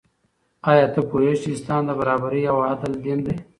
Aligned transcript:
آیا 0.71 0.85
ته 0.93 0.99
پوهېږې 1.09 1.37
چې 1.41 1.49
اسلام 1.55 1.81
د 1.85 1.91
برابرۍ 1.99 2.43
او 2.51 2.57
عدل 2.69 2.93
دین 3.03 3.19
دی؟ 3.25 3.35